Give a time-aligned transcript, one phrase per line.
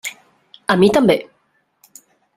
[0.75, 1.19] A mi també.